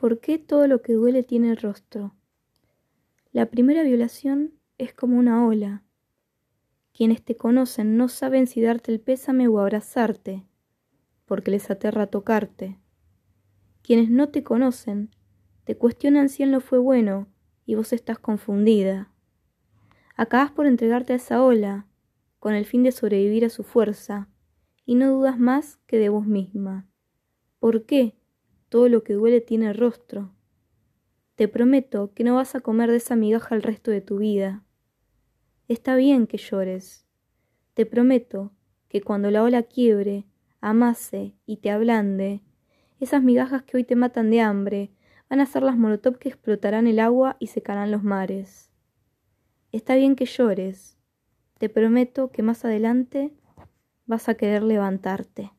¿Por 0.00 0.18
qué 0.20 0.38
todo 0.38 0.66
lo 0.66 0.80
que 0.80 0.94
duele 0.94 1.22
tiene 1.22 1.54
rostro? 1.54 2.14
La 3.32 3.50
primera 3.50 3.82
violación 3.82 4.54
es 4.78 4.94
como 4.94 5.18
una 5.18 5.46
ola. 5.46 5.82
Quienes 6.94 7.22
te 7.22 7.36
conocen 7.36 7.98
no 7.98 8.08
saben 8.08 8.46
si 8.46 8.62
darte 8.62 8.92
el 8.92 9.00
pésame 9.00 9.46
o 9.46 9.58
abrazarte, 9.58 10.46
porque 11.26 11.50
les 11.50 11.70
aterra 11.70 12.06
tocarte. 12.06 12.78
Quienes 13.82 14.08
no 14.08 14.30
te 14.30 14.42
conocen 14.42 15.10
te 15.64 15.76
cuestionan 15.76 16.30
si 16.30 16.44
él 16.44 16.50
no 16.50 16.62
fue 16.62 16.78
bueno 16.78 17.26
y 17.66 17.74
vos 17.74 17.92
estás 17.92 18.18
confundida. 18.18 19.12
Acabas 20.16 20.50
por 20.50 20.64
entregarte 20.64 21.12
a 21.12 21.16
esa 21.16 21.44
ola, 21.44 21.86
con 22.38 22.54
el 22.54 22.64
fin 22.64 22.84
de 22.84 22.92
sobrevivir 22.92 23.44
a 23.44 23.50
su 23.50 23.64
fuerza, 23.64 24.30
y 24.86 24.94
no 24.94 25.12
dudas 25.12 25.38
más 25.38 25.76
que 25.86 25.98
de 25.98 26.08
vos 26.08 26.26
misma. 26.26 26.88
¿Por 27.58 27.84
qué? 27.84 28.19
Todo 28.70 28.88
lo 28.88 29.02
que 29.02 29.14
duele 29.14 29.40
tiene 29.40 29.72
rostro. 29.72 30.30
Te 31.34 31.48
prometo 31.48 32.14
que 32.14 32.22
no 32.22 32.36
vas 32.36 32.54
a 32.54 32.60
comer 32.60 32.88
de 32.90 32.98
esa 32.98 33.16
migaja 33.16 33.56
el 33.56 33.62
resto 33.62 33.90
de 33.90 34.00
tu 34.00 34.18
vida. 34.18 34.62
Está 35.66 35.96
bien 35.96 36.28
que 36.28 36.38
llores. 36.38 37.04
Te 37.74 37.84
prometo 37.84 38.52
que 38.88 39.02
cuando 39.02 39.30
la 39.32 39.42
ola 39.42 39.64
quiebre, 39.64 40.24
amase 40.60 41.34
y 41.46 41.56
te 41.56 41.70
ablande, 41.70 42.42
esas 43.00 43.24
migajas 43.24 43.64
que 43.64 43.76
hoy 43.76 43.82
te 43.82 43.96
matan 43.96 44.30
de 44.30 44.40
hambre 44.40 44.92
van 45.28 45.40
a 45.40 45.46
ser 45.46 45.64
las 45.64 45.76
molotov 45.76 46.18
que 46.18 46.28
explotarán 46.28 46.86
el 46.86 47.00
agua 47.00 47.36
y 47.40 47.48
secarán 47.48 47.90
los 47.90 48.04
mares. 48.04 48.70
Está 49.72 49.96
bien 49.96 50.14
que 50.14 50.26
llores. 50.26 50.96
Te 51.58 51.68
prometo 51.68 52.30
que 52.30 52.44
más 52.44 52.64
adelante 52.64 53.32
vas 54.06 54.28
a 54.28 54.34
querer 54.34 54.62
levantarte. 54.62 55.50